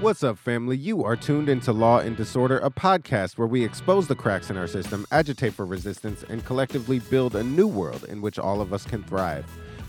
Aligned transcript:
What's 0.00 0.24
up, 0.24 0.38
family? 0.38 0.78
You 0.78 1.04
are 1.04 1.14
tuned 1.14 1.50
into 1.50 1.74
Law 1.74 1.98
and 1.98 2.16
Disorder, 2.16 2.56
a 2.60 2.70
podcast 2.70 3.36
where 3.36 3.46
we 3.46 3.62
expose 3.62 4.08
the 4.08 4.14
cracks 4.14 4.48
in 4.48 4.56
our 4.56 4.66
system, 4.66 5.04
agitate 5.12 5.52
for 5.52 5.66
resistance, 5.66 6.24
and 6.30 6.42
collectively 6.42 7.00
build 7.00 7.36
a 7.36 7.44
new 7.44 7.66
world 7.66 8.04
in 8.04 8.22
which 8.22 8.38
all 8.38 8.62
of 8.62 8.72
us 8.72 8.86
can 8.86 9.04
thrive. 9.04 9.44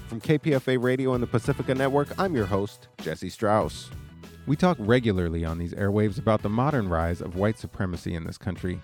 From 0.10 0.20
KPFA 0.20 0.84
Radio 0.84 1.14
and 1.14 1.24
the 1.24 1.28
Pacifica 1.28 1.74
Network, 1.74 2.10
I'm 2.20 2.36
your 2.36 2.46
host, 2.46 2.90
Jesse 3.02 3.30
Strauss. 3.30 3.90
We 4.48 4.58
talk 4.58 4.76
regularly 4.82 5.46
on 5.46 5.58
these 5.58 5.74
airwaves 5.76 6.20
about 6.20 6.42
the 6.42 6.50
modern 6.50 6.90
rise 6.90 7.22
of 7.22 7.38
white 7.38 7.58
supremacy 7.58 8.14
in 8.14 8.26
this 8.26 8.38
country. 8.38 8.82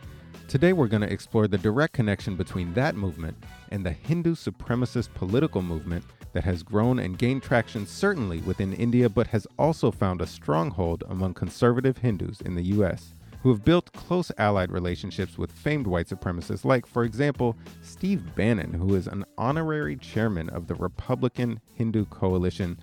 Today, 0.48 0.72
we're 0.72 0.88
going 0.88 1.02
to 1.02 1.12
explore 1.12 1.46
the 1.46 1.58
direct 1.58 1.92
connection 1.92 2.38
between 2.38 2.74
that 2.74 2.96
movement 2.96 3.36
and 3.70 3.86
the 3.86 3.92
Hindu 3.92 4.34
supremacist 4.34 5.14
political 5.14 5.62
movement 5.62 6.06
that 6.32 6.46
has 6.46 6.64
grown 6.64 7.00
and 7.00 7.18
gained 7.18 7.44
traction 7.44 7.86
certainly 7.86 8.40
within 8.40 8.72
India, 8.72 9.10
but 9.10 9.28
has 9.28 9.46
also 9.60 9.92
found 9.92 10.22
a 10.22 10.26
stronghold 10.26 11.04
among 11.10 11.34
conservative 11.34 11.98
Hindus 11.98 12.40
in 12.40 12.56
the 12.56 12.64
US, 12.64 13.14
who 13.44 13.50
have 13.50 13.66
built 13.66 13.92
close 13.92 14.32
allied 14.38 14.72
relationships 14.72 15.38
with 15.38 15.52
famed 15.52 15.86
white 15.86 16.08
supremacists, 16.08 16.64
like, 16.64 16.86
for 16.86 17.04
example, 17.04 17.58
Steve 17.82 18.34
Bannon, 18.34 18.72
who 18.72 18.96
is 18.96 19.08
an 19.08 19.26
honorary 19.38 19.98
chairman 19.98 20.50
of 20.52 20.68
the 20.68 20.76
Republican 20.76 21.60
Hindu 21.74 22.06
Coalition. 22.06 22.80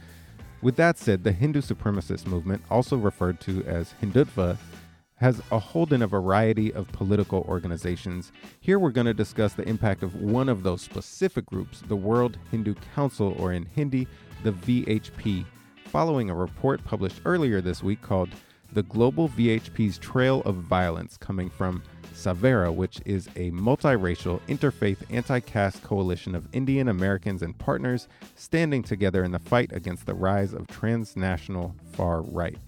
With 0.60 0.76
that 0.76 0.98
said, 0.98 1.24
the 1.24 1.32
Hindu 1.32 1.62
supremacist 1.62 2.26
movement, 2.26 2.62
also 2.70 2.98
referred 2.98 3.40
to 3.40 3.64
as 3.64 3.94
Hindutva, 4.02 4.58
has 5.16 5.40
a 5.50 5.58
hold 5.58 5.92
in 5.92 6.02
a 6.02 6.06
variety 6.06 6.72
of 6.72 6.90
political 6.92 7.44
organizations. 7.48 8.32
Here 8.60 8.78
we're 8.78 8.90
going 8.90 9.06
to 9.06 9.14
discuss 9.14 9.54
the 9.54 9.68
impact 9.68 10.02
of 10.02 10.16
one 10.16 10.48
of 10.48 10.62
those 10.62 10.82
specific 10.82 11.46
groups, 11.46 11.82
the 11.86 11.96
World 11.96 12.38
Hindu 12.50 12.74
Council, 12.94 13.34
or 13.38 13.52
in 13.52 13.64
Hindi, 13.64 14.08
the 14.42 14.52
VHP, 14.52 15.44
following 15.86 16.30
a 16.30 16.34
report 16.34 16.84
published 16.84 17.20
earlier 17.24 17.60
this 17.60 17.82
week 17.82 18.02
called 18.02 18.30
The 18.72 18.82
Global 18.82 19.28
VHP's 19.28 19.98
Trail 19.98 20.42
of 20.44 20.56
Violence, 20.56 21.16
coming 21.16 21.48
from 21.48 21.82
Savera, 22.12 22.74
which 22.74 23.00
is 23.04 23.28
a 23.36 23.50
multiracial, 23.52 24.40
interfaith, 24.48 24.98
anti 25.10 25.40
caste 25.40 25.82
coalition 25.82 26.34
of 26.34 26.48
Indian 26.52 26.88
Americans 26.88 27.42
and 27.42 27.56
partners 27.58 28.08
standing 28.34 28.82
together 28.82 29.22
in 29.24 29.32
the 29.32 29.38
fight 29.38 29.72
against 29.72 30.06
the 30.06 30.14
rise 30.14 30.52
of 30.52 30.66
transnational 30.66 31.74
far 31.92 32.22
right. 32.22 32.58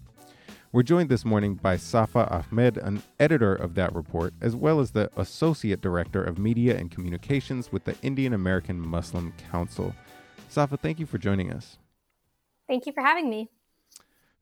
We're 0.76 0.82
joined 0.82 1.08
this 1.08 1.24
morning 1.24 1.54
by 1.54 1.78
Safa 1.78 2.28
Ahmed, 2.30 2.76
an 2.76 3.02
editor 3.18 3.54
of 3.54 3.76
that 3.76 3.94
report, 3.94 4.34
as 4.42 4.54
well 4.54 4.78
as 4.78 4.90
the 4.90 5.10
Associate 5.16 5.80
Director 5.80 6.22
of 6.22 6.38
Media 6.38 6.76
and 6.76 6.90
Communications 6.90 7.72
with 7.72 7.84
the 7.84 7.96
Indian 8.02 8.34
American 8.34 8.78
Muslim 8.86 9.32
Council. 9.50 9.94
Safa, 10.50 10.76
thank 10.76 11.00
you 11.00 11.06
for 11.06 11.16
joining 11.16 11.50
us. 11.50 11.78
Thank 12.68 12.84
you 12.84 12.92
for 12.92 13.02
having 13.02 13.30
me. 13.30 13.48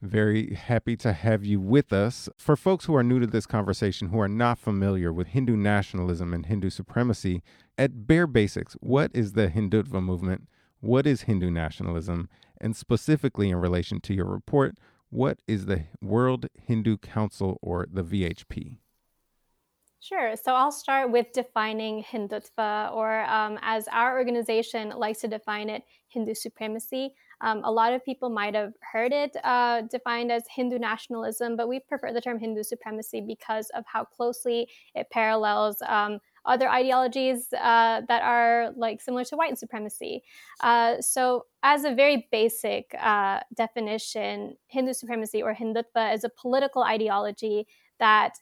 Very 0.03 0.55
happy 0.55 0.97
to 0.97 1.13
have 1.13 1.45
you 1.45 1.61
with 1.61 1.93
us. 1.93 2.29
For 2.37 2.57
folks 2.57 2.87
who 2.87 2.97
are 2.97 3.05
new 3.05 3.21
to 3.21 3.29
this 3.29 3.47
conversation, 3.47 4.09
who 4.09 4.19
are 4.19 4.27
not 4.27 4.59
familiar 4.59 5.13
with 5.13 5.29
Hindu 5.29 5.57
nationalism 5.57 6.35
and 6.35 6.47
Hindu 6.47 6.69
supremacy, 6.71 7.45
at 7.79 8.09
bare 8.09 8.27
basics, 8.27 8.75
what 8.81 9.13
is 9.15 9.35
the 9.35 9.51
Hindutva 9.51 10.03
movement? 10.03 10.49
What 10.81 11.07
is 11.07 11.23
Hindu 11.23 11.53
nationalism? 11.53 12.29
And 12.61 12.75
specifically 12.75 13.51
in 13.51 13.57
relation 13.61 14.01
to 14.01 14.13
your 14.13 14.27
report, 14.27 14.77
what 15.15 15.39
is 15.47 15.67
the 15.67 15.85
World 16.03 16.47
Hindu 16.67 16.97
Council 16.97 17.57
or 17.63 17.87
the 17.91 18.03
VHP? 18.03 18.79
Sure. 20.01 20.35
So 20.37 20.53
I'll 20.55 20.73
start 20.73 21.13
with 21.13 21.29
defining 21.33 22.03
Hindutva, 22.03 22.93
or 22.93 23.25
um, 23.25 23.59
as 23.63 23.87
our 23.89 24.19
organization 24.19 24.91
likes 24.91 25.21
to 25.21 25.29
define 25.29 25.71
it, 25.71 25.85
Hindu 26.09 26.35
supremacy. 26.35 27.15
Um, 27.41 27.63
a 27.65 27.71
lot 27.71 27.93
of 27.93 28.05
people 28.05 28.29
might 28.29 28.55
have 28.55 28.73
heard 28.81 29.13
it 29.13 29.37
uh, 29.45 29.83
defined 29.83 30.33
as 30.33 30.43
Hindu 30.51 30.79
nationalism, 30.79 31.57
but 31.57 31.69
we 31.69 31.79
prefer 31.79 32.13
the 32.13 32.21
term 32.21 32.39
Hindu 32.39 32.65
supremacy 32.65 33.21
because 33.21 33.71
of 33.71 33.85
how 33.87 34.05
closely 34.05 34.69
it 34.97 35.07
parallels 35.11 35.77
um, 35.87 36.19
other 36.47 36.69
ideologies 36.69 37.53
uh, 37.53 38.03
that 38.09 38.23
are 38.23 38.73
like 38.77 39.01
similar 39.01 39.25
to 39.25 39.37
white 39.37 39.59
supremacy. 39.59 40.23
Uh, 40.61 41.01
so, 41.01 41.47
as 41.63 41.85
a 41.85 41.95
very 41.95 42.29
basic 42.31 42.95
uh, 43.01 43.41
definition, 43.55 44.57
Hindu 44.67 44.93
supremacy 44.93 45.43
or 45.43 45.55
Hindutva 45.55 46.15
is 46.15 46.25
a 46.25 46.29
political 46.29 46.83
ideology 46.83 47.67
that 47.99 48.35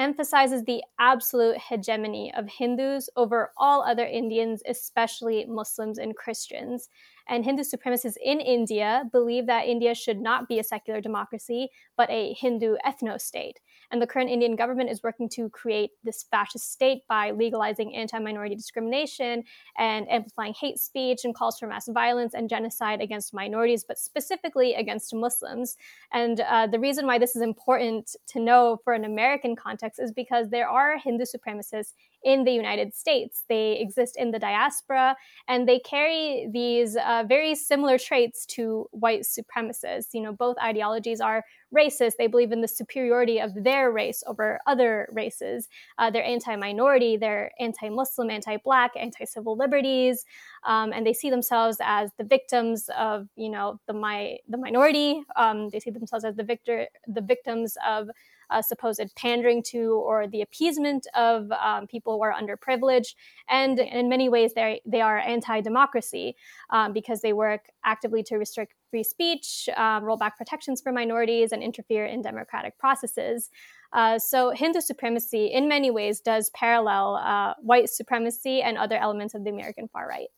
emphasizes 0.00 0.64
the 0.64 0.82
absolute 0.98 1.58
hegemony 1.58 2.32
of 2.34 2.48
Hindus 2.48 3.10
over 3.16 3.52
all 3.58 3.82
other 3.82 4.06
Indians, 4.06 4.62
especially 4.66 5.44
Muslims 5.46 5.98
and 5.98 6.16
Christians. 6.16 6.88
And 7.28 7.44
Hindu 7.44 7.62
supremacists 7.62 8.16
in 8.24 8.40
India 8.40 9.04
believe 9.12 9.46
that 9.46 9.66
India 9.66 9.94
should 9.94 10.18
not 10.18 10.48
be 10.48 10.58
a 10.58 10.64
secular 10.64 11.00
democracy, 11.02 11.68
but 11.96 12.10
a 12.10 12.32
Hindu 12.32 12.76
ethno 12.84 13.20
state. 13.20 13.60
And 13.90 14.00
the 14.00 14.06
current 14.06 14.30
Indian 14.30 14.56
government 14.56 14.90
is 14.90 15.02
working 15.02 15.28
to 15.30 15.48
create 15.50 15.90
this 16.04 16.24
fascist 16.30 16.72
state 16.72 17.02
by 17.08 17.32
legalizing 17.32 17.94
anti 17.94 18.18
minority 18.18 18.54
discrimination 18.54 19.44
and 19.76 20.10
amplifying 20.10 20.54
hate 20.54 20.78
speech 20.78 21.24
and 21.24 21.34
calls 21.34 21.58
for 21.58 21.66
mass 21.66 21.88
violence 21.88 22.34
and 22.34 22.48
genocide 22.48 23.00
against 23.00 23.34
minorities, 23.34 23.84
but 23.84 23.98
specifically 23.98 24.74
against 24.74 25.14
Muslims. 25.14 25.76
And 26.12 26.40
uh, 26.40 26.66
the 26.66 26.78
reason 26.78 27.06
why 27.06 27.18
this 27.18 27.34
is 27.34 27.42
important 27.42 28.14
to 28.28 28.40
know 28.40 28.78
for 28.84 28.92
an 28.92 29.04
American 29.04 29.56
context 29.56 30.00
is 30.00 30.12
because 30.12 30.50
there 30.50 30.68
are 30.68 30.98
Hindu 30.98 31.24
supremacists 31.24 31.94
in 32.22 32.44
the 32.44 32.52
United 32.52 32.94
States. 32.94 33.44
They 33.48 33.78
exist 33.78 34.16
in 34.16 34.30
the 34.30 34.38
diaspora 34.38 35.16
and 35.48 35.68
they 35.68 35.78
carry 35.78 36.48
these 36.52 36.96
uh, 36.96 37.24
very 37.26 37.54
similar 37.54 37.98
traits 37.98 38.44
to 38.46 38.86
white 38.90 39.22
supremacists. 39.22 40.08
You 40.12 40.22
know, 40.22 40.32
both 40.32 40.56
ideologies 40.62 41.20
are 41.20 41.44
racist. 41.74 42.12
They 42.18 42.26
believe 42.26 42.52
in 42.52 42.60
the 42.60 42.68
superiority 42.68 43.40
of 43.40 43.52
their 43.54 43.90
race 43.90 44.22
over 44.26 44.60
other 44.66 45.08
races. 45.12 45.68
Uh, 45.98 46.10
they're 46.10 46.24
anti 46.24 46.56
minority, 46.56 47.16
they're 47.16 47.52
anti 47.58 47.88
Muslim, 47.88 48.30
anti 48.30 48.56
Black, 48.58 48.92
anti 48.96 49.24
civil 49.24 49.56
liberties. 49.56 50.24
Um, 50.66 50.92
and 50.92 51.06
they 51.06 51.12
see 51.12 51.30
themselves 51.30 51.78
as 51.80 52.10
the 52.18 52.24
victims 52.24 52.90
of, 52.98 53.28
you 53.36 53.48
know, 53.48 53.80
the, 53.86 53.92
my, 53.92 54.38
the 54.48 54.58
minority. 54.58 55.22
Um, 55.36 55.70
they 55.70 55.80
see 55.80 55.90
themselves 55.90 56.24
as 56.24 56.36
the, 56.36 56.44
victor, 56.44 56.86
the 57.06 57.22
victims 57.22 57.76
of 57.86 58.10
uh, 58.50 58.62
supposed 58.62 59.10
pandering 59.16 59.62
to 59.62 60.02
or 60.06 60.26
the 60.26 60.42
appeasement 60.42 61.06
of 61.14 61.50
um, 61.52 61.86
people 61.86 62.14
who 62.14 62.22
are 62.22 62.34
underprivileged. 62.34 63.14
And 63.48 63.78
in 63.78 64.08
many 64.08 64.28
ways, 64.28 64.54
they 64.54 64.80
they 64.84 65.00
are 65.00 65.18
anti-democracy 65.18 66.36
um, 66.70 66.92
because 66.92 67.20
they 67.20 67.32
work 67.32 67.66
actively 67.84 68.22
to 68.24 68.36
restrict 68.36 68.74
free 68.90 69.04
speech, 69.04 69.68
um, 69.76 70.04
roll 70.04 70.16
back 70.16 70.36
protections 70.36 70.80
for 70.80 70.92
minorities, 70.92 71.52
and 71.52 71.62
interfere 71.62 72.06
in 72.06 72.22
democratic 72.22 72.78
processes. 72.78 73.50
Uh, 73.92 74.18
so 74.18 74.50
Hindu 74.50 74.80
supremacy, 74.80 75.46
in 75.46 75.68
many 75.68 75.90
ways, 75.90 76.20
does 76.20 76.50
parallel 76.50 77.16
uh, 77.16 77.54
white 77.60 77.88
supremacy 77.88 78.62
and 78.62 78.78
other 78.78 78.96
elements 78.96 79.34
of 79.34 79.44
the 79.44 79.50
American 79.50 79.88
far 79.88 80.08
right. 80.08 80.28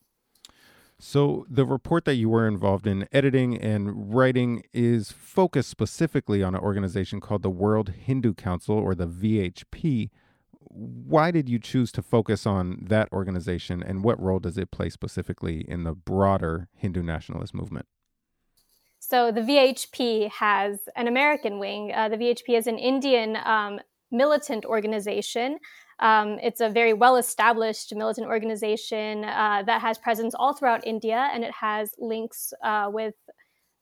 So, 1.05 1.47
the 1.51 1.67
report 1.67 2.05
that 2.05 2.15
you 2.15 2.29
were 2.29 2.47
involved 2.47 2.87
in 2.87 3.09
editing 3.11 3.59
and 3.59 4.15
writing 4.15 4.63
is 4.73 5.11
focused 5.11 5.69
specifically 5.69 6.45
on 6.45 6.55
an 6.55 6.61
organization 6.61 7.19
called 7.19 7.43
the 7.43 7.51
World 7.51 7.89
Hindu 7.89 8.35
Council 8.35 8.79
or 8.79 8.95
the 8.95 9.09
VHP. 9.09 10.11
Why 10.61 11.33
did 11.33 11.49
you 11.49 11.59
choose 11.59 11.91
to 11.93 12.03
focus 12.03 12.47
on 12.47 12.85
that 12.87 13.13
organization 13.13 13.83
and 13.83 14.05
what 14.05 14.23
role 14.23 14.39
does 14.39 14.57
it 14.57 14.71
play 14.71 14.91
specifically 14.91 15.69
in 15.69 15.83
the 15.83 15.93
broader 15.93 16.69
Hindu 16.77 17.03
nationalist 17.03 17.53
movement? 17.53 17.87
So, 19.01 19.33
the 19.33 19.41
VHP 19.41 20.31
has 20.31 20.89
an 20.95 21.09
American 21.09 21.59
wing. 21.59 21.91
Uh, 21.93 22.11
the 22.11 22.17
VHP 22.17 22.57
is 22.57 22.69
an 22.69 22.79
Indian 22.79 23.39
um, 23.45 23.81
militant 24.13 24.65
organization 24.65 25.59
um, 26.01 26.39
it's 26.43 26.61
a 26.61 26.69
very 26.69 26.93
well 26.93 27.17
established 27.17 27.95
militant 27.95 28.27
organization 28.27 29.25
uh, 29.25 29.63
that 29.67 29.81
has 29.81 29.99
presence 29.99 30.35
all 30.35 30.53
throughout 30.55 30.87
India 30.87 31.31
and 31.33 31.45
it 31.45 31.53
has 31.53 31.95
links 31.99 32.53
uh, 32.63 32.89
with 32.93 33.15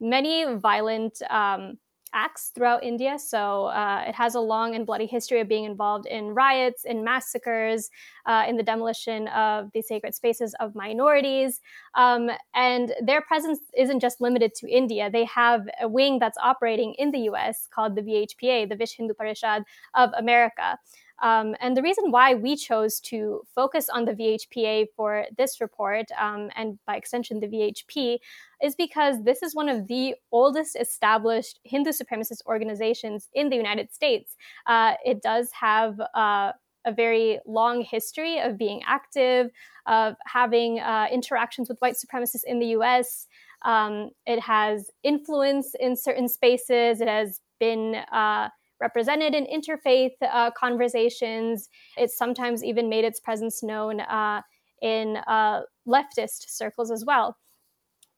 many 0.01 0.55
violent 0.57 1.21
um, 1.31 1.79
acts 2.13 2.51
throughout 2.55 2.83
India. 2.83 3.19
So 3.19 3.67
uh, 3.67 4.05
it 4.07 4.15
has 4.15 4.35
a 4.35 4.41
long 4.41 4.75
and 4.75 4.87
bloody 4.87 5.07
history 5.07 5.41
of 5.41 5.49
being 5.49 5.65
involved 5.65 6.07
in 6.07 6.35
riots, 6.35 6.85
in 6.85 7.05
massacres, 7.05 7.91
uh, 8.27 8.45
in 8.49 8.57
the 8.57 8.63
demolition 8.63 9.29
of 9.29 9.71
the 9.73 9.83
sacred 9.83 10.15
spaces 10.15 10.55
of 10.61 10.75
minorities. 10.75 11.61
Um, 11.95 12.31
and 12.55 12.93
their 13.03 13.21
presence 13.21 13.61
isn't 13.77 14.01
just 14.01 14.21
limited 14.21 14.55
to 14.57 14.69
India. 14.69 15.11
They 15.11 15.25
have 15.27 15.69
a 15.81 15.89
wing 15.89 16.19
that's 16.19 16.39
operating 16.43 16.95
in 16.99 17.11
the 17.11 17.21
US 17.31 17.69
called 17.71 17.95
the 17.95 18.03
VHPA, 18.03 18.69
the 18.69 18.77
Vishva 18.77 18.97
Hindu 18.97 19.15
Parishad 19.15 19.65
of 19.95 20.11
America. 20.17 20.79
Um, 21.23 21.55
and 21.61 21.77
the 21.77 21.83
reason 21.83 22.11
why 22.11 22.35
we 22.35 22.57
chose 22.57 22.99
to 23.01 23.43
focus 23.55 23.89
on 23.89 24.05
the 24.05 24.13
VHPA 24.13 24.87
for 24.97 25.27
this 25.37 25.61
report, 25.61 26.07
um, 26.19 26.51
and 26.57 26.79
by 26.87 26.97
extension 26.97 27.41
the 27.41 27.47
VHP, 27.47 28.19
is 28.63 28.75
because 28.75 29.23
this 29.25 29.43
is 29.43 29.55
one 29.55 29.69
of 29.69 29.87
the 29.87 30.15
oldest 30.33 30.77
established 30.81 31.61
Hindu 31.65 31.91
supremacist 31.91 32.45
organizations 32.47 33.29
in 33.35 33.51
the 33.51 33.57
United 33.57 33.93
States. 33.93 34.37
Uh, 34.67 34.95
it 35.05 35.23
does 35.23 35.51
have 35.53 36.01
uh, 36.15 36.53
a 36.87 36.93
very 36.93 37.39
long 37.47 37.83
history 37.83 38.39
of 38.39 38.57
being 38.57 38.83
active, 38.87 39.51
of 39.87 40.15
having 40.27 40.81
uh, 40.81 41.07
interactions 41.13 41.69
with 41.69 41.79
white 41.81 41.95
supremacists 41.95 42.45
in 42.47 42.59
the 42.59 42.69
US. 42.69 43.27
Um, 43.63 44.11
it 44.27 44.41
has 44.41 44.91
influence 45.03 45.75
in 45.79 45.97
certain 45.97 46.29
spaces. 46.29 47.01
It 47.01 47.09
has 47.09 47.41
been 47.59 47.97
uh, 48.11 48.49
represented 48.81 49.35
in 49.35 49.47
interfaith 49.47 50.13
uh, 50.23 50.51
conversations. 50.53 51.69
It's 51.97 52.17
sometimes 52.17 52.65
even 52.65 52.89
made 52.89 53.05
its 53.05 53.21
presence 53.21 53.63
known 53.63 54.01
uh, 54.01 54.43
in 54.83 55.19
uh, 55.27 55.63
leftist 55.87 56.49
circles 56.49 56.91
as 56.91 57.05
well. 57.05 57.37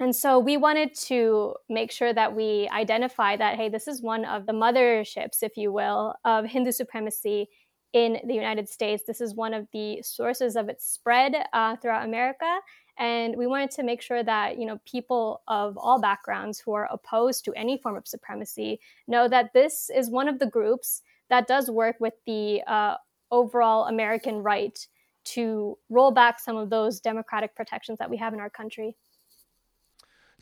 And 0.00 0.14
so 0.14 0.38
we 0.38 0.56
wanted 0.56 0.94
to 1.06 1.54
make 1.68 1.92
sure 1.92 2.12
that 2.12 2.34
we 2.34 2.68
identify 2.72 3.36
that, 3.36 3.56
hey, 3.56 3.68
this 3.68 3.86
is 3.86 4.02
one 4.02 4.24
of 4.24 4.46
the 4.46 4.52
motherships, 4.52 5.42
if 5.42 5.56
you 5.56 5.72
will, 5.72 6.14
of 6.24 6.46
Hindu 6.46 6.72
supremacy 6.72 7.48
in 7.92 8.18
the 8.26 8.34
United 8.34 8.68
States. 8.68 9.02
This 9.06 9.20
is 9.20 9.34
one 9.34 9.54
of 9.54 9.66
the 9.72 10.00
sources 10.02 10.56
of 10.56 10.68
its 10.68 10.90
spread 10.90 11.34
uh, 11.52 11.76
throughout 11.76 12.04
America. 12.04 12.58
And 12.98 13.36
we 13.36 13.46
wanted 13.46 13.70
to 13.72 13.82
make 13.82 14.02
sure 14.02 14.22
that, 14.22 14.58
you 14.58 14.66
know, 14.66 14.78
people 14.84 15.42
of 15.48 15.76
all 15.78 16.00
backgrounds 16.00 16.58
who 16.58 16.72
are 16.72 16.88
opposed 16.90 17.44
to 17.44 17.52
any 17.54 17.78
form 17.78 17.96
of 17.96 18.06
supremacy 18.06 18.80
know 19.08 19.28
that 19.28 19.52
this 19.52 19.90
is 19.94 20.10
one 20.10 20.28
of 20.28 20.38
the 20.38 20.46
groups 20.46 21.02
that 21.28 21.46
does 21.46 21.70
work 21.70 21.96
with 22.00 22.14
the 22.26 22.62
uh, 22.66 22.96
overall 23.30 23.86
American 23.86 24.42
right 24.42 24.86
to 25.24 25.78
roll 25.88 26.10
back 26.10 26.38
some 26.40 26.56
of 26.56 26.68
those 26.68 27.00
democratic 27.00 27.54
protections 27.54 27.98
that 27.98 28.10
we 28.10 28.16
have 28.16 28.34
in 28.34 28.40
our 28.40 28.50
country. 28.50 28.96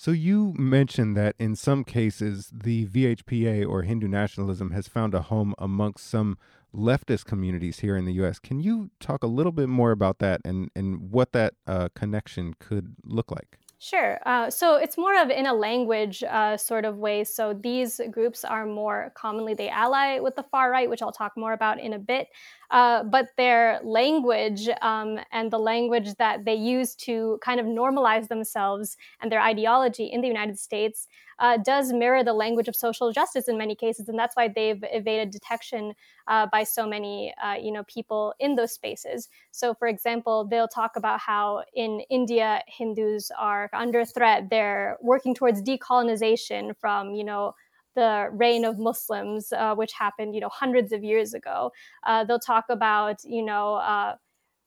So 0.01 0.13
you 0.13 0.55
mentioned 0.57 1.15
that 1.19 1.37
in 1.39 1.55
some 1.55 1.85
cases 1.85 2.51
the 2.55 2.87
VHPA 2.87 3.69
or 3.69 3.83
Hindu 3.83 4.09
nationalism 4.09 4.71
has 4.71 4.89
found 4.89 5.13
a 5.13 5.21
home 5.21 5.55
amongst 5.59 6.09
some 6.09 6.39
leftist 6.75 7.27
communities 7.27 7.81
here 7.81 7.99
in 7.99 8.07
the 8.07 8.15
U.S. 8.15 8.39
Can 8.39 8.61
you 8.61 8.91
talk 8.99 9.23
a 9.23 9.27
little 9.27 9.53
bit 9.53 9.69
more 9.69 9.91
about 9.91 10.19
that 10.21 10.41
and 10.43 10.71
and 10.75 11.11
what 11.11 11.33
that 11.33 11.53
uh, 11.67 11.91
connection 11.95 12.55
could 12.59 12.97
look 13.05 13.31
like? 13.31 13.59
Sure. 13.79 14.19
Uh, 14.25 14.49
so 14.49 14.77
it's 14.77 14.97
more 14.97 15.21
of 15.21 15.29
in 15.29 15.45
a 15.45 15.53
language 15.53 16.23
uh, 16.23 16.57
sort 16.57 16.87
of 16.87 16.97
way. 16.97 17.23
So 17.25 17.53
these 17.53 18.01
groups 18.11 18.43
are 18.43 18.65
more 18.65 19.13
commonly 19.15 19.53
they 19.53 19.69
ally 19.69 20.19
with 20.19 20.35
the 20.35 20.45
far 20.45 20.71
right, 20.71 20.89
which 20.89 21.03
I'll 21.03 21.13
talk 21.13 21.33
more 21.37 21.53
about 21.53 21.79
in 21.79 21.93
a 21.93 21.99
bit. 21.99 22.29
Uh, 22.71 23.03
but 23.03 23.31
their 23.37 23.81
language 23.83 24.69
um, 24.81 25.19
and 25.33 25.51
the 25.51 25.59
language 25.59 26.15
that 26.15 26.45
they 26.45 26.55
use 26.55 26.95
to 26.95 27.39
kind 27.43 27.59
of 27.59 27.67
normalize 27.67 28.29
themselves 28.29 28.97
and 29.21 29.31
their 29.33 29.41
ideology 29.41 30.05
in 30.05 30.21
the 30.21 30.29
United 30.29 30.59
States 30.59 31.09
uh, 31.41 31.57
does 31.57 31.93
mirror 31.93 32.23
the 32.23 32.33
language 32.33 32.69
of 32.69 32.77
social 32.77 33.13
justice 33.13 33.49
in 33.49 33.57
many 33.59 33.75
cases, 33.75 34.09
and 34.09 34.19
that's 34.19 34.37
why 34.37 34.47
they've 34.47 34.85
evaded 34.93 35.31
detection 35.31 35.95
uh, 36.29 36.47
by 36.53 36.63
so 36.63 36.87
many, 36.87 37.35
uh, 37.43 37.55
you 37.55 37.73
know, 37.73 37.83
people 37.85 38.35
in 38.39 38.55
those 38.55 38.73
spaces. 38.73 39.29
So, 39.51 39.75
for 39.75 39.89
example, 39.89 40.45
they'll 40.45 40.69
talk 40.69 40.97
about 40.97 41.19
how 41.19 41.65
in 41.75 42.01
India 42.11 42.63
Hindus 42.69 43.33
are 43.39 43.71
under 43.73 44.05
threat. 44.05 44.51
They're 44.51 44.99
working 45.01 45.35
towards 45.35 45.63
decolonization 45.63 46.77
from, 46.79 47.15
you 47.15 47.25
know, 47.25 47.55
the 47.95 48.29
reign 48.33 48.65
of 48.65 48.79
Muslims, 48.79 49.53
uh, 49.53 49.75
which 49.75 49.93
happened, 49.93 50.35
you 50.35 50.41
know, 50.41 50.49
hundreds 50.49 50.93
of 50.93 51.03
years 51.03 51.35
ago. 51.35 51.73
Uh, 52.07 52.25
they'll 52.25 52.39
talk 52.39 52.65
about, 52.69 53.17
you 53.25 53.43
know, 53.43 53.75
uh, 53.75 54.15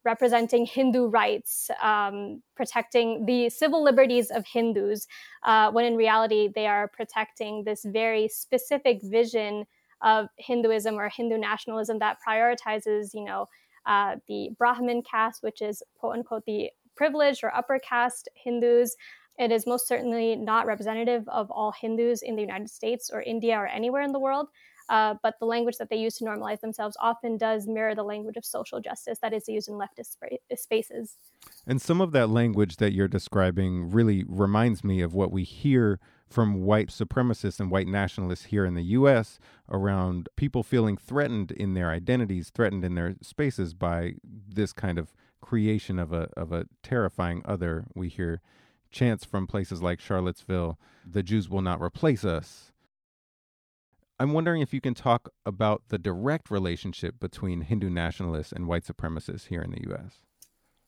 representing 0.05 0.65
Hindu 0.65 1.07
rights, 1.07 1.69
um, 1.81 2.43
protecting 2.55 3.25
the 3.25 3.49
civil 3.49 3.83
liberties 3.83 4.29
of 4.29 4.45
Hindus, 4.45 5.07
uh, 5.43 5.71
when 5.71 5.85
in 5.85 5.95
reality 5.95 6.49
they 6.53 6.67
are 6.67 6.89
protecting 6.89 7.63
this 7.63 7.85
very 7.85 8.27
specific 8.27 8.99
vision 9.01 9.65
of 10.01 10.27
Hinduism 10.37 10.95
or 10.95 11.09
Hindu 11.09 11.37
nationalism 11.37 11.99
that 11.99 12.17
prioritizes, 12.27 13.13
you 13.13 13.23
know, 13.23 13.47
uh, 13.85 14.17
the 14.27 14.49
Brahmin 14.57 15.01
caste, 15.03 15.41
which 15.43 15.61
is 15.61 15.81
quote 15.97 16.15
unquote 16.15 16.43
the 16.45 16.69
privileged 16.95 17.43
or 17.43 17.55
upper 17.55 17.79
caste 17.79 18.29
Hindus. 18.35 18.95
It 19.39 19.51
is 19.51 19.65
most 19.65 19.87
certainly 19.87 20.35
not 20.35 20.65
representative 20.65 21.27
of 21.27 21.49
all 21.49 21.71
Hindus 21.71 22.21
in 22.21 22.35
the 22.35 22.41
United 22.41 22.69
States 22.69 23.09
or 23.11 23.21
India 23.21 23.55
or 23.57 23.67
anywhere 23.67 24.01
in 24.01 24.11
the 24.11 24.19
world. 24.19 24.47
Uh, 24.89 25.15
but 25.23 25.35
the 25.39 25.45
language 25.45 25.77
that 25.77 25.89
they 25.89 25.95
use 25.95 26.17
to 26.17 26.25
normalize 26.25 26.59
themselves 26.59 26.97
often 26.99 27.37
does 27.37 27.67
mirror 27.67 27.95
the 27.95 28.03
language 28.03 28.37
of 28.37 28.45
social 28.45 28.79
justice 28.81 29.17
that 29.21 29.33
is 29.33 29.47
used 29.47 29.69
in 29.69 29.75
leftist 29.75 30.17
spaces. 30.57 31.17
And 31.65 31.81
some 31.81 32.01
of 32.01 32.11
that 32.11 32.29
language 32.29 32.77
that 32.77 32.93
you're 32.93 33.07
describing 33.07 33.91
really 33.91 34.25
reminds 34.27 34.83
me 34.83 35.01
of 35.01 35.13
what 35.13 35.31
we 35.31 35.43
hear 35.43 35.99
from 36.29 36.63
white 36.63 36.89
supremacists 36.89 37.59
and 37.59 37.69
white 37.69 37.87
nationalists 37.87 38.45
here 38.45 38.65
in 38.65 38.73
the 38.73 38.83
US 38.83 39.39
around 39.69 40.27
people 40.35 40.63
feeling 40.63 40.97
threatened 40.97 41.51
in 41.51 41.75
their 41.75 41.89
identities, 41.89 42.49
threatened 42.49 42.83
in 42.83 42.95
their 42.95 43.15
spaces 43.21 43.73
by 43.73 44.15
this 44.23 44.73
kind 44.73 44.97
of 44.97 45.13
creation 45.41 45.99
of 45.99 46.11
a 46.11 46.29
of 46.35 46.51
a 46.51 46.65
terrifying 46.81 47.41
other. 47.45 47.85
We 47.93 48.09
hear 48.09 48.41
chants 48.93 49.25
from 49.25 49.47
places 49.47 49.81
like 49.81 49.99
Charlottesville, 49.99 50.79
the 51.05 51.23
Jews 51.23 51.49
will 51.49 51.61
not 51.61 51.81
replace 51.81 52.23
us. 52.23 52.71
I'm 54.19 54.31
wondering 54.31 54.61
if 54.61 54.73
you 54.73 54.79
can 54.79 54.93
talk 54.93 55.29
about 55.45 55.83
the 55.89 55.97
direct 55.97 56.49
relationship 56.49 57.19
between 57.19 57.61
Hindu 57.61 57.89
nationalists 57.89 58.53
and 58.53 58.67
white 58.67 58.85
supremacists 58.85 59.47
here 59.47 59.61
in 59.61 59.71
the 59.71 59.91
US. 59.91 60.19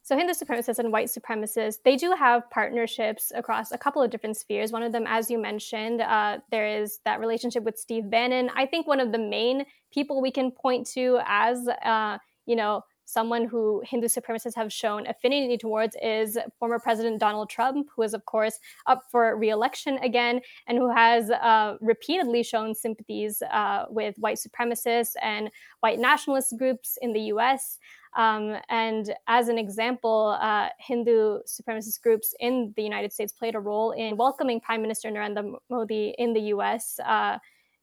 So 0.04 0.16
Hindu 0.16 0.34
supremacists 0.34 0.78
and 0.78 0.92
white 0.92 1.08
supremacists, 1.08 1.80
they 1.84 1.96
do 1.96 2.12
have 2.12 2.48
partnerships 2.52 3.32
across 3.34 3.72
a 3.72 3.78
couple 3.78 4.04
of 4.04 4.12
different 4.12 4.38
spheres. 4.38 4.72
One 4.72 4.84
of 4.84 4.92
them, 4.92 5.06
as 5.08 5.32
you 5.32 5.40
mentioned, 5.40 6.00
uh, 6.00 6.38
there 6.52 6.68
is 6.68 7.00
that 7.06 7.20
relationship 7.20 7.64
with 7.64 7.80
Steve 7.80 8.12
Bannon. 8.12 8.52
I 8.56 8.68
think 8.68 8.86
one 8.86 9.00
of 9.00 9.12
the 9.12 9.18
main 9.18 9.66
people 9.92 10.22
we 10.22 10.30
can 10.30 10.52
point 10.52 10.86
to 10.92 11.20
as, 11.26 11.68
uh, 11.68 12.20
you 12.46 12.56
know, 12.56 12.84
someone 13.06 13.46
who 13.46 13.82
Hindu 13.86 14.08
supremacists 14.08 14.56
have 14.56 14.72
shown 14.72 15.08
affinity 15.08 15.58
towards 15.58 15.96
is 16.02 16.38
former 16.60 16.80
President 16.80 17.20
Donald 17.20 17.50
Trump, 17.50 17.88
who 17.96 18.02
is, 18.02 18.14
of 18.14 18.26
course, 18.26 18.60
up 18.88 19.04
for 19.12 19.38
reelection 19.38 19.98
again 20.00 20.42
and 20.68 20.78
who 20.78 20.94
has 20.94 21.30
uh, 21.30 21.78
repeatedly 21.82 22.44
shown 22.44 22.76
sympathies 22.76 23.42
uh, 23.52 23.86
with 23.90 24.16
white 24.18 24.38
supremacists 24.38 25.14
and 25.22 25.50
white 25.80 26.00
nationalist 26.00 26.56
groups 26.58 26.98
in 27.02 27.14
the 27.14 27.22
US. 27.34 27.78
Um, 28.16 28.56
and 28.70 29.14
as 29.28 29.50
an 29.50 29.58
example, 29.58 30.38
uh, 30.42 30.70
Hindu 30.80 31.40
supremacist 31.48 32.02
groups 32.02 32.34
in 32.40 32.74
the 32.78 32.84
United 32.84 33.12
States 33.12 33.34
played 33.34 33.56
a 33.56 33.60
role 33.60 33.92
in 33.92 34.16
welcoming 34.16 34.62
Prime 34.62 34.82
Minister 34.82 35.10
Narendra 35.10 35.56
Modi 35.70 36.16
in 36.18 36.34
the 36.34 36.42
US 36.54 36.98
uh, 37.06 37.38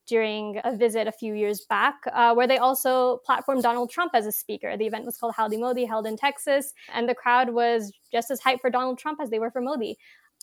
during 0.07 0.61
a 0.65 0.77
visit 0.77 1.07
a 1.07 1.13
few 1.13 1.35
years 1.35 1.65
back, 1.69 1.95
uh, 2.13 2.35
where 2.35 2.47
they 2.47 2.59
also 2.59 3.21
platformed 3.29 3.63
Donald 3.63 3.91
Trump 3.91 4.13
as 4.15 4.27
a 4.27 4.33
speaker. 4.33 4.77
The 4.77 4.87
event 4.87 5.05
was 5.05 5.17
called 5.17 5.35
Howdy 5.35 5.57
Modi, 5.57 5.85
held 5.85 6.07
in 6.07 6.17
Texas, 6.17 6.73
and 6.93 7.09
the 7.09 7.15
crowd 7.15 7.51
was 7.51 7.93
just 8.11 8.31
as 8.31 8.41
hyped 8.41 8.61
for 8.61 8.71
Donald 8.71 8.99
Trump 8.99 9.21
as 9.21 9.31
they 9.31 9.39
were 9.39 9.51
for 9.51 9.61
Modi. 9.61 9.97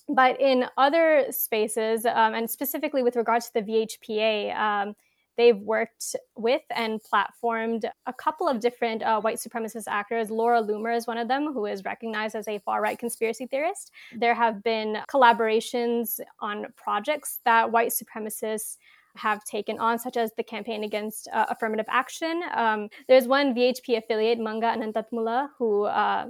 But 0.08 0.40
in 0.42 0.66
other 0.78 1.26
spaces, 1.30 2.06
um, 2.06 2.34
and 2.34 2.50
specifically 2.50 3.04
with 3.04 3.16
regards 3.16 3.48
to 3.48 3.54
the 3.54 3.62
VHPA, 3.62 4.58
um, 4.58 4.96
they've 5.38 5.60
worked 5.60 6.16
with 6.36 6.64
and 6.76 7.00
platformed 7.02 7.86
a 8.08 8.14
couple 8.14 8.48
of 8.48 8.60
different 8.60 9.04
uh, 9.04 9.22
white 9.22 9.38
supremacist 9.38 9.86
actors. 9.88 10.30
Laura 10.30 10.62
Loomer 10.62 10.96
is 10.96 11.08
one 11.08 11.18
of 11.18 11.28
them, 11.28 11.54
who 11.54 11.66
is 11.66 11.86
recognized 11.86 12.36
as 12.36 12.48
a 12.48 12.60
far 12.60 12.82
right 12.82 13.00
conspiracy 13.00 13.46
theorist. 13.46 13.92
There 14.18 14.34
have 14.34 14.64
been 14.64 14.98
collaborations 15.10 16.20
on 16.42 16.66
projects 16.76 17.40
that 17.46 17.72
white 17.72 17.92
supremacists 17.92 18.78
have 19.16 19.44
taken 19.44 19.80
on, 19.80 20.00
such 20.00 20.18
as 20.18 20.32
the 20.38 20.44
campaign 20.44 20.84
against 20.84 21.28
uh, 21.34 21.46
affirmative 21.50 21.86
action. 21.90 22.42
Um, 22.54 22.90
there's 23.08 23.28
one 23.28 23.54
VHP 23.56 23.98
affiliate, 23.98 24.40
Manga 24.40 24.68
Anantatmula, 24.68 25.50
who 25.58 25.84
uh, 25.84 26.28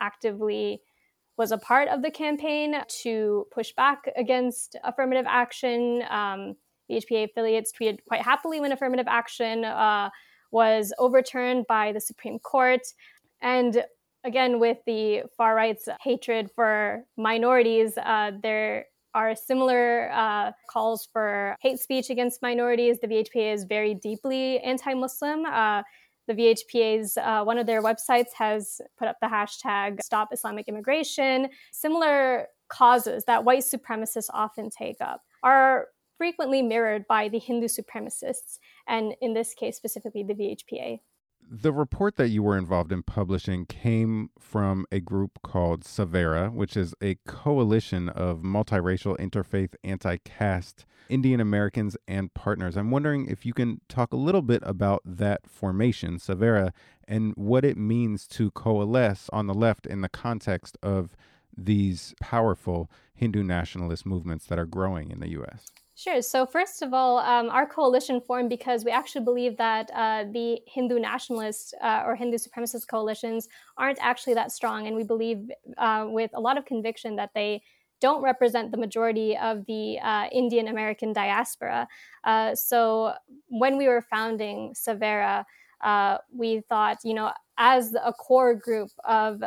actively 0.00 0.80
was 1.36 1.52
a 1.52 1.58
part 1.58 1.88
of 1.88 2.02
the 2.02 2.10
campaign 2.10 2.76
to 3.02 3.46
push 3.52 3.72
back 3.74 4.10
against 4.16 4.76
affirmative 4.84 5.26
action. 5.28 6.02
Um, 6.08 6.56
VHPA 6.90 7.30
affiliates 7.30 7.72
tweeted 7.72 7.98
quite 8.08 8.22
happily 8.22 8.60
when 8.60 8.72
affirmative 8.72 9.06
action 9.08 9.64
uh, 9.64 10.10
was 10.50 10.92
overturned 10.98 11.66
by 11.66 11.92
the 11.92 12.00
Supreme 12.00 12.38
Court. 12.38 12.80
And 13.42 13.84
again, 14.24 14.58
with 14.58 14.78
the 14.86 15.24
far 15.36 15.54
right's 15.54 15.88
hatred 16.00 16.50
for 16.54 17.04
minorities, 17.16 17.98
uh, 17.98 18.32
there 18.42 18.86
are 19.16 19.34
similar 19.34 20.10
uh, 20.12 20.52
calls 20.68 21.08
for 21.10 21.56
hate 21.60 21.80
speech 21.80 22.10
against 22.10 22.42
minorities. 22.42 22.98
The 23.00 23.08
VHPA 23.08 23.54
is 23.54 23.64
very 23.64 23.94
deeply 23.94 24.60
anti 24.60 24.92
Muslim. 24.92 25.46
Uh, 25.46 25.82
the 26.28 26.34
VHPA's 26.34 27.16
uh, 27.16 27.42
one 27.42 27.56
of 27.56 27.66
their 27.66 27.82
websites 27.82 28.32
has 28.36 28.80
put 28.98 29.08
up 29.08 29.16
the 29.22 29.26
hashtag 29.28 30.02
Stop 30.02 30.28
Islamic 30.32 30.68
Immigration. 30.68 31.48
Similar 31.72 32.48
causes 32.68 33.24
that 33.24 33.44
white 33.44 33.62
supremacists 33.62 34.28
often 34.34 34.68
take 34.68 34.96
up 35.00 35.22
are 35.42 35.86
frequently 36.18 36.60
mirrored 36.60 37.06
by 37.08 37.28
the 37.28 37.38
Hindu 37.38 37.68
supremacists, 37.68 38.58
and 38.86 39.14
in 39.22 39.32
this 39.32 39.54
case, 39.54 39.76
specifically 39.76 40.24
the 40.24 40.34
VHPA 40.34 40.98
the 41.48 41.72
report 41.72 42.16
that 42.16 42.28
you 42.28 42.42
were 42.42 42.58
involved 42.58 42.92
in 42.92 43.02
publishing 43.02 43.66
came 43.66 44.30
from 44.38 44.86
a 44.90 45.00
group 45.00 45.38
called 45.42 45.84
Savera, 45.84 46.52
which 46.52 46.76
is 46.76 46.94
a 47.00 47.16
coalition 47.26 48.08
of 48.08 48.40
multiracial, 48.40 49.16
interfaith, 49.18 49.74
anti 49.84 50.16
caste 50.18 50.84
Indian 51.08 51.40
Americans 51.40 51.96
and 52.08 52.34
partners. 52.34 52.76
I'm 52.76 52.90
wondering 52.90 53.26
if 53.28 53.46
you 53.46 53.52
can 53.52 53.80
talk 53.88 54.12
a 54.12 54.16
little 54.16 54.42
bit 54.42 54.62
about 54.64 55.02
that 55.04 55.48
formation, 55.48 56.18
Savera, 56.18 56.72
and 57.06 57.32
what 57.36 57.64
it 57.64 57.76
means 57.76 58.26
to 58.28 58.50
coalesce 58.50 59.30
on 59.32 59.46
the 59.46 59.54
left 59.54 59.86
in 59.86 60.00
the 60.00 60.08
context 60.08 60.76
of 60.82 61.16
these 61.56 62.14
powerful 62.20 62.90
Hindu 63.14 63.42
nationalist 63.42 64.04
movements 64.04 64.46
that 64.46 64.58
are 64.58 64.66
growing 64.66 65.10
in 65.10 65.20
the 65.20 65.30
U.S. 65.30 65.66
Sure. 65.98 66.20
So, 66.20 66.44
first 66.44 66.82
of 66.82 66.92
all, 66.92 67.18
um, 67.18 67.48
our 67.48 67.66
coalition 67.66 68.20
formed 68.20 68.50
because 68.50 68.84
we 68.84 68.90
actually 68.90 69.24
believe 69.24 69.56
that 69.56 69.90
uh, 69.94 70.24
the 70.30 70.60
Hindu 70.66 70.98
nationalist 70.98 71.74
uh, 71.82 72.02
or 72.04 72.14
Hindu 72.16 72.36
supremacist 72.36 72.86
coalitions 72.86 73.48
aren't 73.78 73.98
actually 74.02 74.34
that 74.34 74.52
strong. 74.52 74.86
And 74.86 74.94
we 74.94 75.04
believe 75.04 75.50
uh, 75.78 76.06
with 76.10 76.30
a 76.34 76.40
lot 76.40 76.58
of 76.58 76.66
conviction 76.66 77.16
that 77.16 77.30
they 77.34 77.62
don't 78.02 78.22
represent 78.22 78.72
the 78.72 78.76
majority 78.76 79.38
of 79.38 79.64
the 79.66 79.98
uh, 80.00 80.26
Indian 80.30 80.68
American 80.68 81.14
diaspora. 81.14 81.88
Uh, 82.24 82.54
so, 82.54 83.14
when 83.48 83.78
we 83.78 83.88
were 83.88 84.02
founding 84.02 84.74
Savera, 84.74 85.44
uh, 85.82 86.18
we 86.30 86.60
thought, 86.68 86.98
you 87.04 87.14
know, 87.14 87.32
as 87.56 87.94
a 88.04 88.12
core 88.12 88.54
group 88.54 88.90
of 89.04 89.42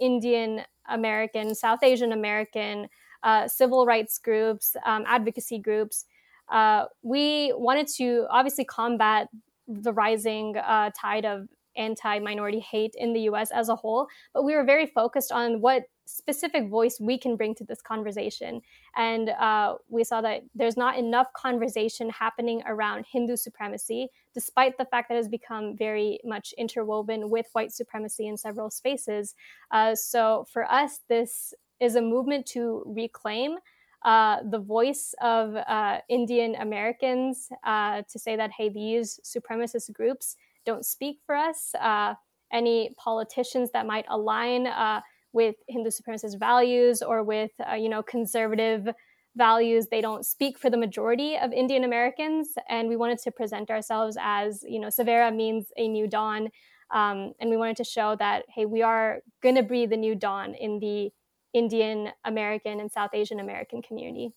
Indian 0.00 0.62
American, 0.88 1.54
South 1.54 1.84
Asian 1.84 2.10
American, 2.12 2.88
uh, 3.22 3.48
civil 3.48 3.86
rights 3.86 4.18
groups, 4.18 4.76
um, 4.84 5.04
advocacy 5.06 5.58
groups. 5.58 6.04
Uh, 6.50 6.86
we 7.02 7.52
wanted 7.56 7.86
to 7.86 8.26
obviously 8.30 8.64
combat 8.64 9.28
the 9.68 9.92
rising 9.92 10.56
uh, 10.56 10.90
tide 10.98 11.24
of 11.24 11.48
anti 11.76 12.18
minority 12.18 12.60
hate 12.60 12.94
in 12.96 13.12
the 13.12 13.20
US 13.22 13.50
as 13.50 13.68
a 13.68 13.76
whole, 13.76 14.06
but 14.34 14.44
we 14.44 14.54
were 14.54 14.64
very 14.64 14.86
focused 14.86 15.32
on 15.32 15.60
what 15.60 15.84
specific 16.04 16.68
voice 16.68 16.98
we 17.00 17.16
can 17.16 17.36
bring 17.36 17.54
to 17.54 17.64
this 17.64 17.80
conversation. 17.80 18.60
And 18.96 19.30
uh, 19.30 19.76
we 19.88 20.04
saw 20.04 20.20
that 20.20 20.42
there's 20.54 20.76
not 20.76 20.98
enough 20.98 21.32
conversation 21.32 22.10
happening 22.10 22.62
around 22.66 23.06
Hindu 23.10 23.36
supremacy, 23.36 24.08
despite 24.34 24.76
the 24.76 24.84
fact 24.84 25.08
that 25.08 25.14
it 25.14 25.18
has 25.18 25.28
become 25.28 25.76
very 25.76 26.20
much 26.24 26.54
interwoven 26.58 27.30
with 27.30 27.46
white 27.52 27.72
supremacy 27.72 28.26
in 28.26 28.36
several 28.36 28.70
spaces. 28.70 29.34
Uh, 29.70 29.94
so 29.94 30.46
for 30.52 30.70
us, 30.70 31.00
this 31.08 31.54
is 31.82 31.96
a 31.96 32.02
movement 32.02 32.46
to 32.46 32.82
reclaim 32.86 33.56
uh, 34.04 34.38
the 34.50 34.58
voice 34.58 35.14
of 35.20 35.54
uh, 35.54 35.98
Indian 36.08 36.54
Americans 36.56 37.48
uh, 37.64 38.02
to 38.10 38.18
say 38.18 38.36
that, 38.36 38.50
hey, 38.56 38.68
these 38.68 39.20
supremacist 39.24 39.92
groups 39.92 40.36
don't 40.64 40.84
speak 40.84 41.18
for 41.26 41.34
us. 41.34 41.74
Uh, 41.80 42.14
any 42.52 42.94
politicians 42.96 43.70
that 43.72 43.86
might 43.86 44.04
align 44.08 44.66
uh, 44.66 45.00
with 45.32 45.56
Hindu 45.68 45.90
supremacist 45.90 46.38
values 46.38 47.02
or 47.02 47.22
with, 47.22 47.52
uh, 47.70 47.74
you 47.74 47.88
know, 47.88 48.02
conservative 48.02 48.88
values, 49.34 49.86
they 49.90 50.02
don't 50.02 50.26
speak 50.26 50.58
for 50.58 50.68
the 50.68 50.76
majority 50.76 51.36
of 51.38 51.52
Indian 51.52 51.84
Americans. 51.84 52.50
And 52.68 52.88
we 52.88 52.96
wanted 52.96 53.18
to 53.20 53.30
present 53.30 53.70
ourselves 53.70 54.16
as, 54.20 54.62
you 54.68 54.78
know, 54.78 54.88
Savera 54.88 55.34
means 55.34 55.68
a 55.76 55.88
new 55.88 56.06
dawn. 56.06 56.50
Um, 56.90 57.32
and 57.40 57.48
we 57.48 57.56
wanted 57.56 57.78
to 57.78 57.84
show 57.84 58.16
that, 58.16 58.44
hey, 58.54 58.66
we 58.66 58.82
are 58.82 59.20
going 59.42 59.54
to 59.54 59.62
breathe 59.62 59.92
a 59.92 59.96
new 59.96 60.14
dawn 60.14 60.54
in 60.54 60.78
the 60.80 61.10
Indian 61.52 62.10
American 62.24 62.80
and 62.80 62.90
South 62.90 63.10
Asian 63.14 63.40
American 63.40 63.82
community. 63.82 64.32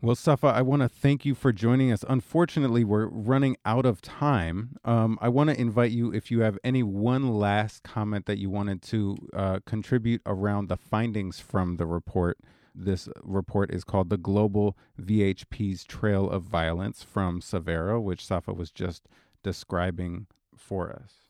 Well, 0.00 0.14
Safa, 0.14 0.46
I 0.46 0.62
want 0.62 0.82
to 0.82 0.88
thank 0.88 1.24
you 1.24 1.34
for 1.34 1.52
joining 1.52 1.90
us. 1.90 2.04
Unfortunately, 2.08 2.84
we're 2.84 3.06
running 3.06 3.56
out 3.64 3.84
of 3.84 4.00
time. 4.00 4.76
Um, 4.84 5.18
I 5.20 5.28
want 5.28 5.50
to 5.50 5.60
invite 5.60 5.90
you, 5.90 6.12
if 6.12 6.30
you 6.30 6.42
have 6.42 6.56
any 6.62 6.84
one 6.84 7.36
last 7.36 7.82
comment 7.82 8.26
that 8.26 8.38
you 8.38 8.48
wanted 8.48 8.80
to 8.82 9.16
uh, 9.32 9.58
contribute 9.66 10.22
around 10.24 10.68
the 10.68 10.76
findings 10.76 11.40
from 11.40 11.78
the 11.78 11.86
report. 11.86 12.38
This 12.72 13.08
report 13.24 13.74
is 13.74 13.82
called 13.82 14.08
The 14.08 14.16
Global 14.16 14.76
VHP's 15.02 15.82
Trail 15.82 16.30
of 16.30 16.44
Violence 16.44 17.02
from 17.02 17.40
Savera, 17.40 18.00
which 18.00 18.24
Safa 18.24 18.52
was 18.52 18.70
just 18.70 19.08
describing 19.42 20.28
for 20.56 20.92
us. 20.92 21.27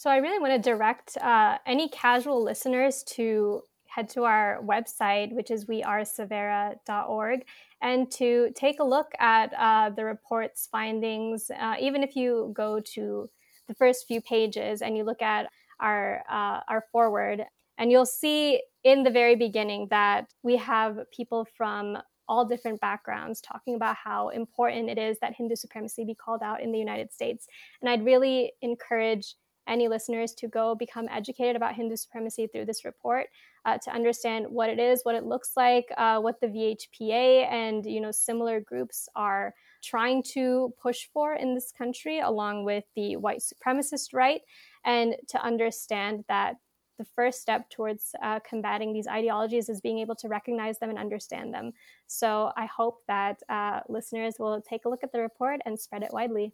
So 0.00 0.08
I 0.08 0.16
really 0.16 0.38
want 0.38 0.54
to 0.54 0.70
direct 0.70 1.18
uh, 1.18 1.58
any 1.66 1.90
casual 1.90 2.42
listeners 2.42 3.02
to 3.08 3.60
head 3.86 4.08
to 4.08 4.24
our 4.24 4.62
website, 4.64 5.30
which 5.34 5.50
is 5.50 5.66
wearesavera.org, 5.66 7.40
and 7.82 8.10
to 8.12 8.50
take 8.56 8.80
a 8.80 8.82
look 8.82 9.08
at 9.18 9.52
uh, 9.58 9.90
the 9.90 10.06
report's 10.06 10.68
findings. 10.72 11.50
Uh, 11.50 11.74
even 11.78 12.02
if 12.02 12.16
you 12.16 12.50
go 12.56 12.80
to 12.94 13.28
the 13.68 13.74
first 13.74 14.06
few 14.08 14.22
pages 14.22 14.80
and 14.80 14.96
you 14.96 15.04
look 15.04 15.20
at 15.20 15.50
our 15.80 16.22
uh, 16.30 16.60
our 16.66 16.86
foreword, 16.90 17.44
and 17.76 17.92
you'll 17.92 18.06
see 18.06 18.62
in 18.84 19.02
the 19.02 19.10
very 19.10 19.36
beginning 19.36 19.86
that 19.90 20.28
we 20.42 20.56
have 20.56 20.96
people 21.14 21.46
from 21.58 21.98
all 22.26 22.46
different 22.46 22.80
backgrounds 22.80 23.42
talking 23.42 23.74
about 23.74 23.96
how 24.02 24.30
important 24.30 24.88
it 24.88 24.96
is 24.96 25.18
that 25.20 25.34
Hindu 25.36 25.56
supremacy 25.56 26.06
be 26.06 26.14
called 26.14 26.40
out 26.42 26.62
in 26.62 26.72
the 26.72 26.78
United 26.78 27.12
States. 27.12 27.46
And 27.82 27.90
I'd 27.90 28.02
really 28.02 28.52
encourage 28.62 29.34
any 29.70 29.88
listeners 29.88 30.34
to 30.34 30.48
go 30.48 30.74
become 30.74 31.08
educated 31.10 31.56
about 31.56 31.74
Hindu 31.74 31.96
supremacy 31.96 32.46
through 32.46 32.66
this 32.66 32.84
report, 32.84 33.28
uh, 33.64 33.78
to 33.78 33.90
understand 33.90 34.46
what 34.48 34.68
it 34.68 34.78
is, 34.78 35.00
what 35.04 35.14
it 35.14 35.24
looks 35.24 35.52
like, 35.56 35.86
uh, 35.96 36.18
what 36.18 36.40
the 36.40 36.48
VHPA 36.48 37.50
and 37.50 37.86
you 37.86 38.00
know 38.00 38.10
similar 38.10 38.60
groups 38.60 39.08
are 39.14 39.54
trying 39.82 40.22
to 40.22 40.74
push 40.80 41.06
for 41.12 41.34
in 41.34 41.54
this 41.54 41.72
country, 41.72 42.20
along 42.20 42.64
with 42.64 42.84
the 42.96 43.16
white 43.16 43.40
supremacist 43.40 44.12
right, 44.12 44.42
and 44.84 45.14
to 45.28 45.42
understand 45.42 46.24
that 46.28 46.56
the 46.98 47.04
first 47.16 47.40
step 47.40 47.70
towards 47.70 48.14
uh, 48.22 48.40
combating 48.40 48.92
these 48.92 49.06
ideologies 49.06 49.70
is 49.70 49.80
being 49.80 49.98
able 50.00 50.14
to 50.14 50.28
recognize 50.28 50.78
them 50.78 50.90
and 50.90 50.98
understand 50.98 51.52
them. 51.54 51.72
So 52.06 52.52
I 52.58 52.66
hope 52.66 53.00
that 53.08 53.42
uh, 53.48 53.80
listeners 53.88 54.34
will 54.38 54.60
take 54.60 54.84
a 54.84 54.88
look 54.90 55.02
at 55.02 55.10
the 55.10 55.20
report 55.20 55.60
and 55.64 55.80
spread 55.80 56.02
it 56.02 56.12
widely. 56.12 56.52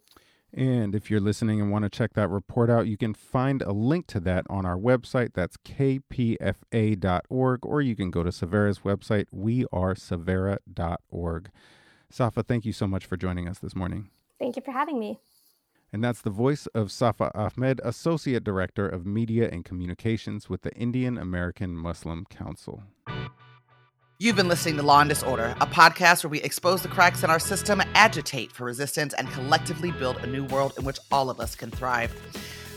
And 0.57 0.93
if 0.95 1.09
you're 1.11 1.19
listening 1.19 1.61
and 1.61 1.71
want 1.71 1.83
to 1.83 1.89
check 1.89 2.13
that 2.13 2.29
report 2.29 2.71
out, 2.71 2.87
you 2.87 2.97
can 2.97 3.13
find 3.13 3.61
a 3.61 3.71
link 3.71 4.07
to 4.07 4.19
that 4.21 4.47
on 4.49 4.65
our 4.65 4.75
website. 4.75 5.35
That's 5.35 5.55
kpfa.org, 5.57 7.63
or 7.63 7.81
you 7.83 7.95
can 7.95 8.09
go 8.09 8.23
to 8.23 8.31
Savera's 8.31 8.79
website, 8.79 9.27
wearesavera.org. 9.31 11.51
Safa, 12.09 12.41
thank 12.41 12.65
you 12.65 12.73
so 12.73 12.87
much 12.87 13.05
for 13.05 13.17
joining 13.17 13.47
us 13.47 13.59
this 13.59 13.75
morning. 13.75 14.09
Thank 14.39 14.55
you 14.55 14.63
for 14.63 14.71
having 14.71 14.99
me. 14.99 15.19
And 15.93 16.03
that's 16.03 16.23
the 16.23 16.31
voice 16.31 16.65
of 16.67 16.91
Safa 16.91 17.31
Ahmed, 17.35 17.79
Associate 17.83 18.43
Director 18.43 18.89
of 18.89 19.05
Media 19.05 19.47
and 19.51 19.63
Communications 19.63 20.49
with 20.49 20.63
the 20.63 20.73
Indian 20.73 21.19
American 21.19 21.75
Muslim 21.75 22.25
Council. 22.31 22.81
You've 24.19 24.35
been 24.35 24.47
listening 24.47 24.77
to 24.77 24.81
Law 24.81 25.01
and 25.01 25.09
Disorder, 25.09 25.55
a 25.61 25.67
podcast 25.67 26.23
where 26.23 26.31
we 26.31 26.41
expose 26.41 26.81
the 26.81 26.87
cracks 26.87 27.23
in 27.23 27.29
our 27.29 27.37
system, 27.37 27.83
agitate 27.93 28.51
for 28.51 28.63
resistance, 28.65 29.13
and 29.13 29.29
collectively 29.29 29.91
build 29.91 30.17
a 30.17 30.25
new 30.25 30.43
world 30.45 30.73
in 30.79 30.85
which 30.85 30.97
all 31.11 31.29
of 31.29 31.39
us 31.39 31.53
can 31.53 31.69
thrive. 31.69 32.11